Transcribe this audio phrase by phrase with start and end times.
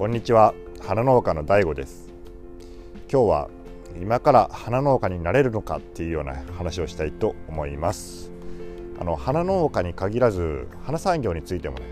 [0.00, 0.54] こんにちは。
[0.80, 2.08] 花農家の DAIGO です。
[3.12, 3.50] 今日は
[4.00, 8.32] 今から花農家になれるのかっていうような話をしたいと思います。
[8.98, 11.84] あの花農家に限らず花産業についてもね、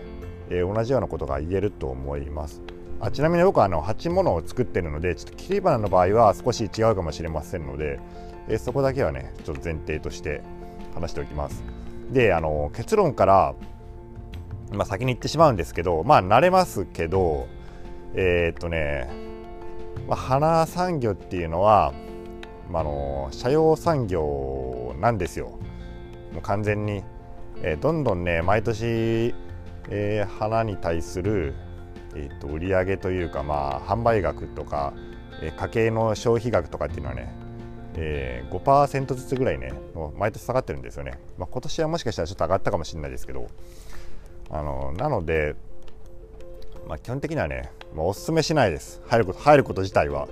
[0.49, 2.63] えー、同じようなことが言えると思います。
[2.99, 7.99] あちなみに僕はあの鉢物を作ってるのでちょっと切り花の場合は少し違うかもしれませんので、
[8.47, 10.41] えー、そこだけはねちょっと前提として
[10.95, 11.63] 話しておきます。
[12.09, 13.53] であの結論から
[14.71, 17.47] まあ、先に言ってしまうんですけどまあ慣れますけど
[18.15, 19.07] えー、っとね、
[20.07, 21.93] まあ、花産業っていうのは、
[22.69, 25.59] まあ、の社用産業なんですよ。
[26.33, 27.03] もう完全に、
[27.61, 29.33] えー、どんどんね毎年、
[29.89, 31.55] えー、花に対する、
[32.15, 34.93] えー、っと売上というか、まあ、販売額とか、
[35.41, 37.33] えー、家計の消費額とかっていうのはね
[37.95, 39.73] えー、5%ずつぐらいね
[40.17, 43.47] 毎年下がってるんですよね、まあ、今年はもしかしたらちょっと上がったかもしれないですけど
[44.51, 45.55] あのなので、
[46.89, 48.99] まあ、基本的にはね、まあ、おすすめしないです。
[49.05, 50.27] 入ること入ること自体は、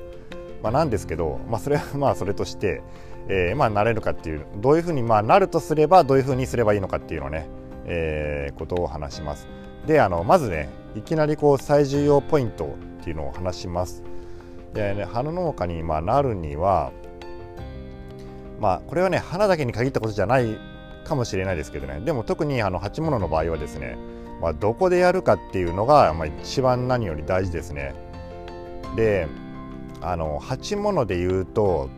[0.64, 2.82] まあ、なんですけど、まあ、それは まあそれとして、
[3.30, 7.48] えー、まあなれるかっていうどういうふうにまあなるとすればどういうふうにすればいいのかっていうのね、
[7.86, 9.48] えー、ことを話します。
[9.86, 14.02] であのまずねいきなりこう最重要ポイントっていうのを話します。
[14.74, 16.92] で、ね、花農家にまあなるには
[18.60, 20.58] まあこれはね花だけに限ったことじゃない
[21.04, 22.00] かもしれないですけどね。
[22.00, 23.96] でも特にあの鉢物の場合はですね、
[24.42, 27.96] まあ、どこでやるかっていうのが、まあ、一番何より大事ですね。
[28.96, 29.28] で
[30.02, 31.90] あの鉢物で言うと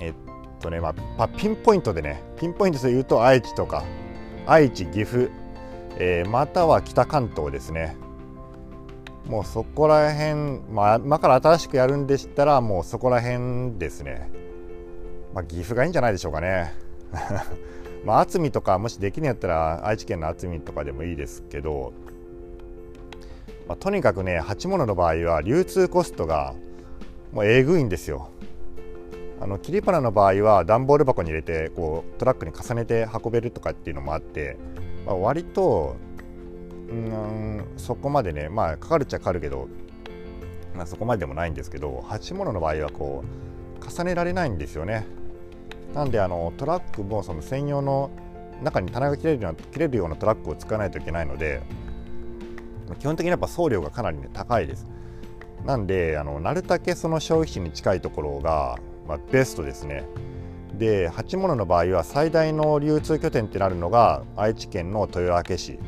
[0.00, 0.14] えっ
[0.60, 3.84] とねまあ、ピンポイントでねピンポイントで言うと愛知とか
[4.46, 5.30] 愛知岐阜、
[5.96, 7.96] えー、または北関東ですね。
[9.26, 14.30] もうそこら辺、まあ、今から新しくやるんでしたらもうそこら辺ですね、
[15.34, 16.74] まあ、岐阜がいいんじゃないでしょうかね。
[18.04, 21.92] まあ厚みとかもしできるんやったら愛知県の厚みとかでもいいですけど、
[23.66, 26.54] まあ、とにかくね鉢物の場合は流通コストが
[27.32, 28.30] もうえぐいんですよ。
[29.40, 34.56] あの切り花の場合は段ボール箱に入れてこうトラックに重ねて運べるとかっていうのもあって、
[35.06, 35.94] まあ、割と
[36.90, 39.68] うんそこまでねまあかかるっちゃかかるけど、
[40.74, 43.22] まあ、そこまででもないんですけど鉢物の場合はこ
[43.80, 45.06] う重ねられないんですよね
[45.94, 48.10] なんであのトラックもその専用の
[48.62, 51.62] 中に棚が切れるような切れるようなトラックを使わないといけないので
[52.98, 54.86] 基本的にやっぱ送料がかなり、ね、高いです。
[55.64, 60.04] なんであのなるだけその消費地に近いところが、まあ、ベストですね。
[60.74, 65.78] で鉢物の場合は最大の流通拠点ってなるのが愛知県の豊明市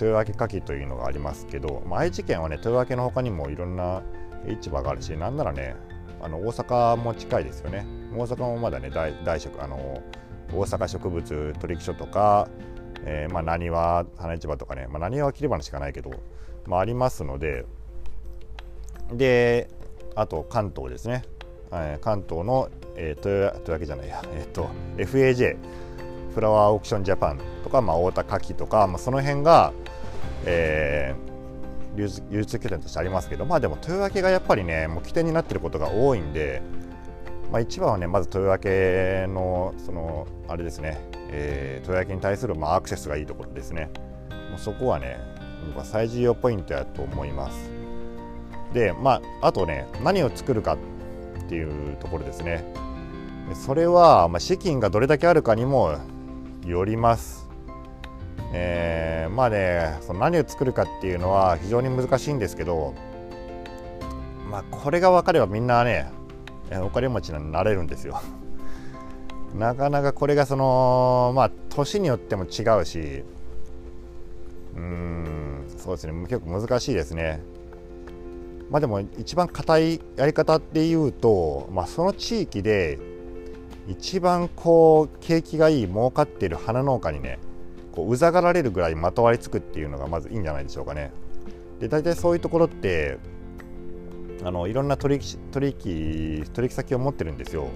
[0.00, 4.02] 豊明牡蠣というのがありますけど、まあ、愛知県はね豊明の他にもいろんな
[4.46, 5.76] 市場があるしなんならね
[6.20, 10.02] あの大阪も近いですよね大阪もまだね大大食あの
[10.52, 12.48] 大阪植物取引所とか、
[13.04, 16.10] えー、まあなにわ花市場とかね、まあ、なにわは切り花しかないけど、
[16.66, 17.66] まあ、ありますので
[19.12, 19.68] で
[20.14, 21.22] あと関東ですね、
[21.72, 25.56] えー、関東の、えー、というわけじゃないや、えーと、FAJ
[26.34, 29.72] フラワーオークションジャパンとか、まあ、太田牡蠣とか、まあ、その辺が、
[30.44, 36.62] えー、流通拠点としてありますけどまあでも豊明がやっぱりねもう起点になってることが多いんで、
[37.50, 41.00] まあ、一番はねまず豊明のそのあれですね、
[41.30, 43.90] えー、豊明に対するまあアクセスがいいところですね。
[44.50, 45.18] もうそこはね
[45.84, 47.70] 最重要ポイントやと思います。
[48.72, 52.64] でまああとね何を作るかっていうところですね。
[53.54, 55.96] それは、まあ、資金がどれだけあるかにも
[56.66, 57.48] よります。
[58.52, 62.94] えー、まあねその何を作るかっていうのは非常に難しいんですけど
[64.50, 66.10] まあこれが分かればみんなね
[66.82, 68.20] お金持ちになれるんですよ。
[69.56, 73.24] なかなかこれがそのまあ年によっても違うし
[74.76, 77.40] うんそうですね結構難しいですね。
[78.70, 82.98] まあでも一番硬いやり方っていうと、まあ、その地域で
[83.88, 87.38] 一番こう景気がいい儲かっている花農家にね
[87.92, 91.10] こううざがられるぐらいまとわりつくっていうのがまずいいんじゃないでしょうかね。
[91.80, 93.18] で大体そういうところって
[94.44, 97.68] あのいろんな取引取引取引先を持ってるんですよ。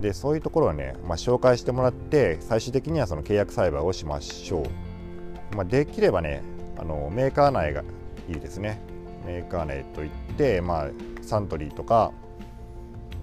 [0.00, 4.62] でそういうところをね、まあ、紹介してもらって最終的にはその契約栽培をしましょ
[5.52, 5.56] う。
[5.56, 6.42] まあ、できればね
[6.76, 7.82] あのメーカー内が
[8.28, 8.80] いいですね。
[9.24, 10.90] メーカー内といって、まあ、
[11.22, 12.12] サントリーとか、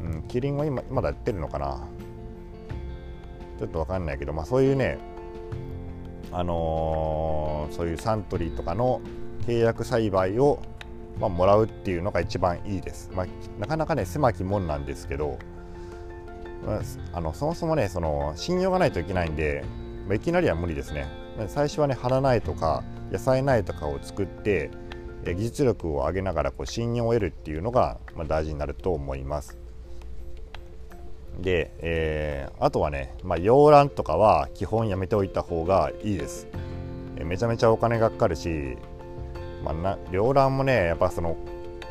[0.01, 1.87] うん、キリンは今まだやってるのかな
[3.57, 4.97] ちょっと分かんないけど、まあ、そういうね
[6.33, 9.01] あのー、そういうサントリーとかの
[9.45, 10.59] 契約栽培を、
[11.19, 13.11] まあ、もらうっていうのが一番いいです。
[13.13, 13.27] まあ、
[13.59, 15.37] なかなかね狭き門なんですけど、
[16.65, 16.81] まあ、
[17.13, 19.63] あのそもそもねその信用がないといけないんで、
[20.07, 21.07] まあ、いきなりは無理ですね。
[21.47, 24.69] 最初はね花苗とか野菜苗とかを作って
[25.25, 29.57] 技術力を上げながらこう信用を得るっていうのが、まあ、大事になると思います。
[31.39, 36.47] で、えー、あとはね、まあ、洋ランとかは基本やめておいた方がいいです。
[37.17, 38.77] えめちゃめちゃお金がかかるし、
[39.63, 41.37] まあ、な洋ランもねやっぱその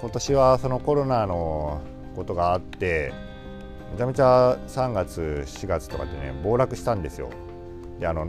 [0.01, 1.81] 今年はそのコロナの
[2.15, 3.13] ことがあって
[3.93, 7.31] めちゃめちゃ3月4月とかでね暴落したんですよ。
[8.01, 8.29] であの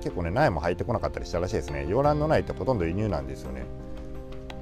[0.00, 1.86] 結構ね苗も入ってこなかったりしたらしいですね。
[1.88, 3.64] 洋蘭の苗ってほとんど輸入なんですよね。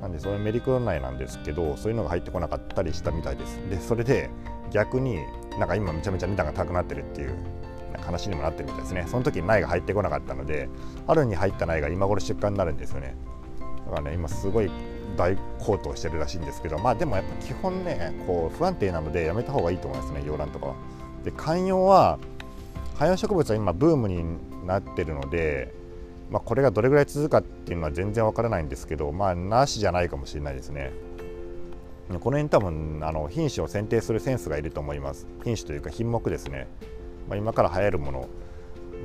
[0.01, 3.57] なんでそれメリクロ苗なんですけどそういうのが入ってこなかったりしたみたいです。
[3.69, 4.31] でそれで
[4.71, 5.19] 逆に
[5.59, 7.35] なんか今めちゃめちゃ値段が高くなってるっていう
[8.01, 9.05] 話にもなってるみたいですね。
[9.09, 10.69] その時に苗が入ってこなかったので
[11.07, 13.17] 春に入った苗が今頃出荷になるんですよね。
[13.91, 14.71] からね今すごい
[15.17, 20.75] 大高騰してるらしいんですけどまあでもやっぱ基本ねこう不安定なのでやめた方がいいと思いますね洋蘭とかは。
[21.25, 22.19] で観葉は
[22.99, 24.25] 観葉植物は今ブームに
[24.67, 25.73] なってるので、
[26.31, 30.93] まあ、これがどれぐらい続くかっていうのは全然わからないんですけどまあなしじゃないかもしれないですね。
[32.19, 35.27] この辺多分あの品種を選定するセンスがいると思います。
[35.45, 36.67] 品種というか品目ですね、
[37.29, 38.29] まあ、今から流行るもの、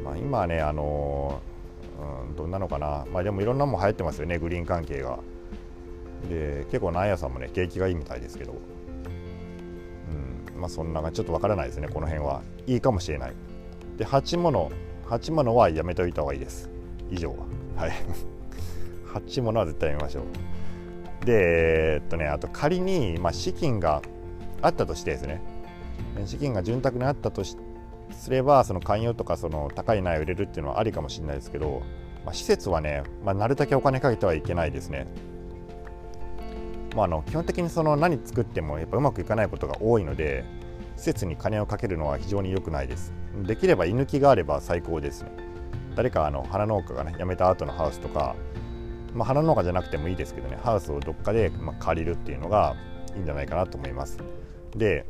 [0.04, 1.40] まあ、今ねあの
[2.00, 5.20] うん、どんなのかな、まあ、でもいろんなもん流行ってますよねグリーン関係が。
[6.30, 8.56] で結構ナ屋さんもね景気がいいみたいですけど、
[10.54, 12.42] うんまあ、そんなちょっとわからないですねこの辺は。
[12.68, 13.34] いいかもしれない。
[13.98, 14.72] で鉢物
[15.06, 16.70] 鉢物はやめておいた方がいいです。
[17.12, 17.36] 以上
[17.78, 17.88] は。
[17.88, 17.92] い。
[19.14, 21.26] 鉢物は絶対やめましょう。
[21.26, 24.02] でえっとねあと仮に、まあ、資金が
[24.62, 25.42] あったとしてですね。
[26.26, 27.65] 資金が潤沢にあったとして
[28.12, 31.82] すればその寛容とかその高い苗を入れるっていうのはありかもしれないですけど、
[32.26, 35.08] まあ、施設はね、まあ、なるだけお金かけてはいけないですね。
[36.96, 40.46] まあ、あの基本的にその何作ってもやっぱうまくいかないことが多いので
[40.96, 43.14] 施設に金をかけるのは非常に良くないです。
[43.44, 45.30] できれば居抜きがあれば最高ですね。
[45.96, 48.36] 誰かあの花農家がね辞めた後のハウスとか、
[49.14, 52.76] まあ、花農家じゃなくてもいいですけどねハウスをどっかでま借りるっていうのが
[53.16, 54.18] いいんじゃないかなと思います。
[54.76, 55.06] で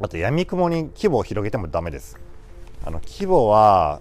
[0.00, 2.16] あと闇雲に規模を広げてもダメです。
[2.84, 4.00] あの規模は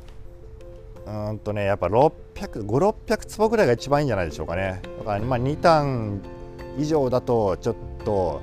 [1.08, 4.82] うんとねやっぱ600、5、600坪ぐらいが一番いいんじゃないでしょうかね。
[5.00, 6.22] だからまあ2単
[6.78, 8.42] 以上だとちょっと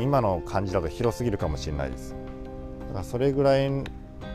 [0.00, 2.14] 今の感じだと広すぎるかもしれないです。
[2.88, 3.70] だからそれぐらい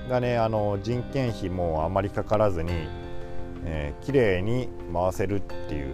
[0.10, 2.72] がねあの人件費もあまりかからずに、
[3.64, 5.94] えー、綺麗に回せるっていう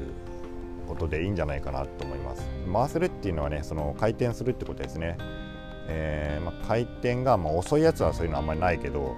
[0.88, 2.50] ことでいいんじゃないかなと思います。
[2.72, 5.18] 回せるっていうのはねその回転するってことですね、
[5.88, 9.16] えー、まあ、回転が、まあ、遅いやつはそういうのあんまりないけど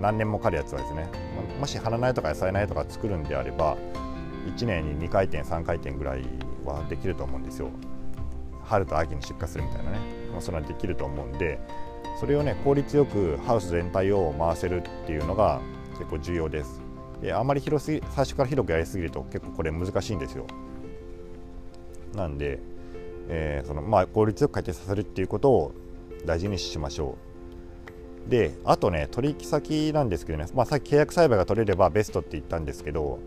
[0.00, 1.08] 何年もかかるやつはですね
[1.60, 3.76] もし花苗とか野菜苗とか作るんであれば
[4.46, 6.22] 1年に2回転3回転ぐらい
[6.64, 7.70] はできると思うんですよ。
[8.64, 9.98] 春と秋に出荷するみたいなね、
[10.32, 11.60] まあ、それはできると思うんで
[12.18, 15.60] それをね効率よくハウス全体を回せるっていうのが
[15.98, 16.80] 結構重要です。
[17.20, 20.46] であまり広すぎ最初から広くやりすぎると結構これ難しいんですよ。
[22.14, 22.58] なんで、
[23.28, 25.72] えー、そのまあ効率よく回転させるっていうことを
[26.24, 27.16] 大事にしましょ
[28.26, 33.18] うであとね取引先なんですけどね、まあ、さっき契約栽培が取れればベストって言ったんですけど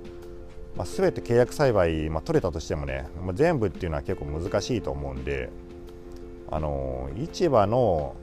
[0.76, 5.50] まあ、全て契約栽培、まあ、取れたとしてもね、まあ、全部っていうのは結構難しいと思うんで、
[6.50, 8.16] あの市場の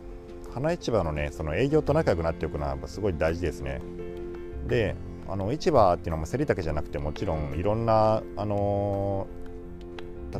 [0.54, 3.82] 花市場のねその営業と仲良くなっておくのはすごい大事ですね。
[4.66, 4.96] で
[5.28, 9.26] あの市場っていうのも競りだけじゃなくてもちろんいろんな、あの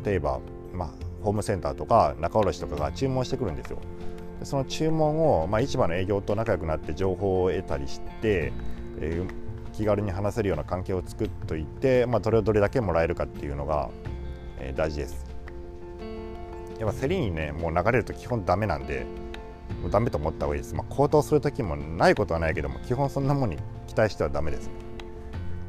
[0.03, 0.39] 例えば、
[0.73, 0.89] まあ、
[1.27, 3.79] ホームセンターとか仲卸とかが注文してくるんですよ。
[4.39, 8.53] でその注文を、まあ、市場の営業と仲良くなって情報を得たりして、
[8.99, 13.91] えー気軽に話せるような関係を作っといて、まあ、どれをどれだけもらえるかっていうのが、
[14.59, 15.27] えー、大事です。
[16.79, 19.05] やっぱ競りにねもう流れると基本ダメなんで
[19.83, 20.73] もうダメと思った方がいいです。
[20.73, 24.71] まあ、高騰する時もないことはないけども基本そんなもんに期待してはダメです。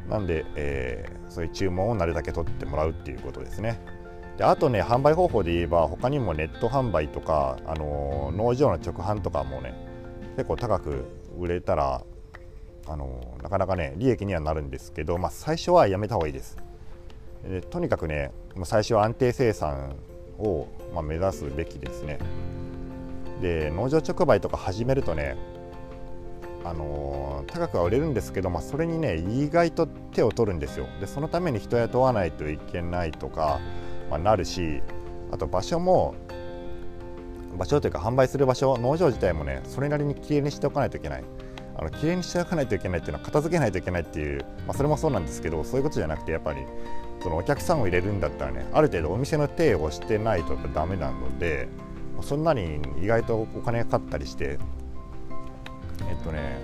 [0.08, 3.78] なんで、えー、そういう注文をなるだけ取ってもらうっていうことですね。
[4.38, 9.74] であとね販売方法で言えば他にもネット販売とか、あのー、農場の直販とかもね
[10.36, 11.04] 結構高く
[11.36, 12.04] 売れたら
[12.86, 16.56] あのなかなかね利益にはなるんですけど、まあ、最初はやめた方がいいです。
[17.42, 18.30] でとにかくね
[18.64, 19.96] 最初は安定生産
[20.38, 22.18] を、まあ、目指すべきですね。
[23.42, 25.36] で農場直売とか始めるとね
[26.64, 33.60] あの高くは売れるんですけど、まあ、それにね意外と手を取るんですよでそのために人雇わないといけないとか、
[34.10, 34.82] まあ、なるし
[35.30, 36.14] あと場所も
[37.56, 41.24] 場所というか販売する場所農場自体もねそれなりにきれいにしておかないといけない
[41.76, 46.60] あの綺麗にしておかないといけないっていうのは片付けないといけないっていう、まあ、それもそうなんですけどそういうことじゃなくてやっぱり
[47.22, 51.68] そのお客さんを入れるんだったらねある程度お店の手をしてないとやっぱダメなので
[52.20, 54.58] そんなに意外とお金がかかったりして
[56.08, 56.58] えっとね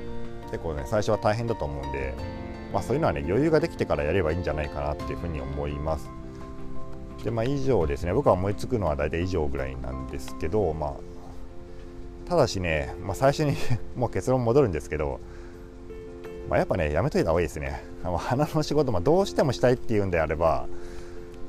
[0.51, 2.15] 結構ね最初は大変だと思うんで
[2.75, 6.11] まあ、そういうのはね余裕ができてからやればいいんじゃないかなっていうふうに思います。
[7.25, 8.13] でまあ以上ですね。
[8.13, 10.93] 僕は思いつくのは大体以上ぐらいなんですけどまあ
[12.29, 13.57] ただしね、まあ、最初に
[13.97, 15.21] もう結論戻るんですけど、
[16.49, 17.83] まあ、やっぱねやめといた方がいいですね。
[18.03, 20.67] 花の仕事、まあ、どうしてもしたいっていうんであれば、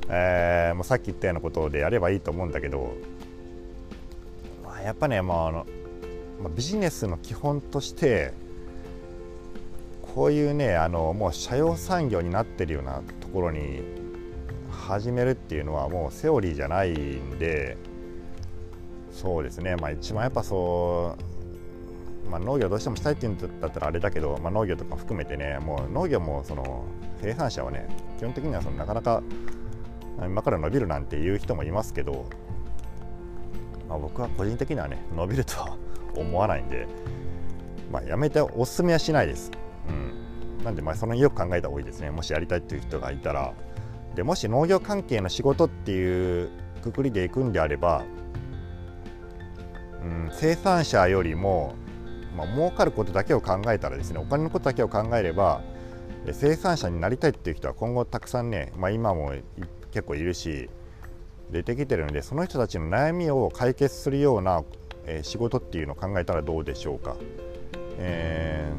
[0.08, 2.94] えー、もうさっき言ったようなことでやればいいと思うんだけど、
[4.64, 5.66] まあ、やっぱね、まああの
[6.42, 8.32] まあ、ビジネスの基本として
[10.16, 14.05] こういうねあのもう社用産業になってるようなところに
[14.86, 17.76] 始めるっていうのはもうセオリーじゃないんで
[19.12, 19.76] そうですね。
[19.78, 21.16] まあ一番やっぱそ
[22.28, 26.84] う、まあ、農業どうしてもしたいっていうんだったらあれだけど、まあ、農業とか含めてねもう農業もその
[27.22, 27.88] 生産者はね
[28.20, 29.24] 基本的にはそのなかなか
[30.24, 32.30] 今から伸びるなんていう人もいますけど、
[33.90, 35.78] まあ、僕は個人的にはね伸びるとは
[36.16, 36.88] 思わないんで、
[37.92, 39.52] まあ、やめておすすめはしないです。
[39.90, 42.12] うん、なんでまあそのよく考えた方がいいですね。
[42.12, 43.54] もしやりたいっていう人がいたら。
[44.16, 46.50] でもし農業関係の仕事っていう
[46.82, 48.04] くくりでいくんであれば、
[50.04, 51.76] うん、生産者よりも、
[52.36, 55.62] まあ、儲かることだけを考えたらですねお金のことだけを考えれば
[56.32, 59.34] 生産者になりたいっていう人は今後たくさんね、まあ、今も
[59.92, 60.70] 結構いるし
[61.52, 64.64] 出てきてるのでその人たちの悩みを解決するような、
[65.06, 67.16] えー、仕事っていうのを考えたらどうでしょうか。
[67.98, 68.70] え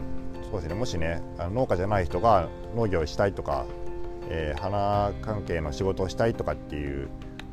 [0.43, 3.65] ー、そうですねもしね農家じゃない人が農業したいとか
[4.29, 7.09] えー、花関係の仕事をしたいとかっていう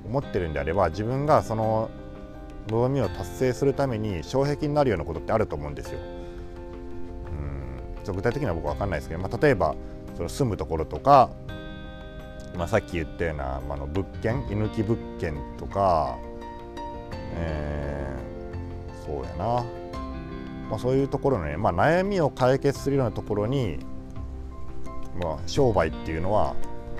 [0.06, 1.90] 思ってるんであれば自分がその
[2.70, 6.00] 望みを達成するために障壁になるようなことってあると思うんですよ。
[8.06, 9.76] うん具体的には僕は分かんないですけど、まあ、例えば
[10.16, 11.30] その住むところとか、
[12.56, 16.18] まあ、さっき言ったような、まあ、の物件居抜き物件とか、
[17.36, 19.46] えー、そうやな、
[20.70, 23.80] まあ、そういうところのね、まあ、悩みを解決するようなところに
[25.22, 26.56] まあ、商売っていうのは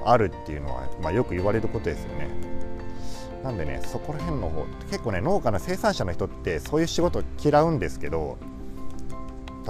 [0.06, 2.28] あるっていうのは、まあ、よく言われることですよね。
[3.44, 8.38] なんでねそこら辺の方結構ね農家の生産者の人ってそういう仕事嫌うんですけど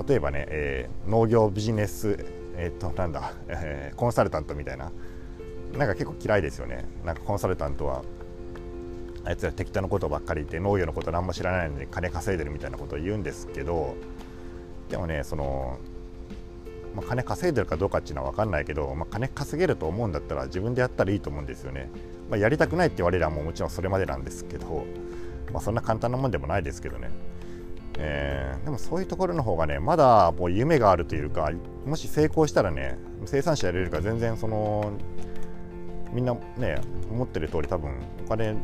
[0.08, 2.24] 例えばね、えー、農業ビジネス
[2.56, 4.92] えっ、となんだ、えー、コンサルタントみたいな
[5.76, 8.04] なんか結構嫌いですよねなんかコンサルタントは
[9.26, 13.96] あいつら適当なことばっかり言って農業のこと何も知らないのに金稼いでるみたいなことを言うんですけど
[14.90, 15.80] でもねその
[16.96, 21.90] まあ、金稼いでるかどうかっていうのは分かんないけど、まあ、金稼げると思うんだったら自分でやったらいいと思うんですよね。
[22.30, 24.86] まあ、やりたくないって言われればももちろんそれまでなんですけど、
[25.52, 27.10] まあ、そんな簡単なもんでもないですけどね。
[28.00, 31.52] えー、でもそういうところの方がねまだもう夢があるというか
[31.86, 34.94] もし成功したらね生産者やれるか全然その
[36.12, 36.82] みんなね
[37.12, 37.92] 思ってる通り多分
[38.26, 38.56] お金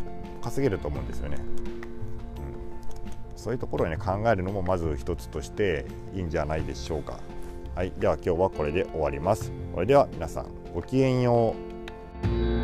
[0.41, 1.37] 稼げると思うんですよね。
[1.37, 7.19] うん、そういうところをね考えるのもまず一つとしていいんじゃないでしょうか。
[7.75, 9.51] はい、では今日はこれで終わります。
[9.73, 11.55] それでは皆さんごきげんよ
[12.25, 12.58] う。